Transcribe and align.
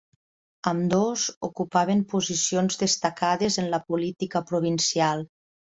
Ambdós 0.71 1.25
ocupaven 1.49 2.01
posicions 2.15 2.81
destacades 2.87 3.61
en 3.65 3.73
la 3.77 3.85
política 3.93 4.45
provincial. 4.53 5.29